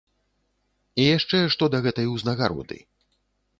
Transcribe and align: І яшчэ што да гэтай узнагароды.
І 1.03 1.05
яшчэ 1.17 1.37
што 1.57 1.63
да 1.75 1.83
гэтай 1.89 2.11
узнагароды. 2.15 2.83